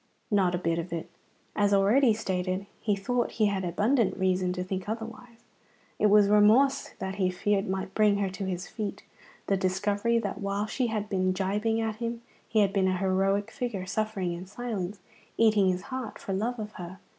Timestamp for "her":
8.17-8.29, 16.81-16.97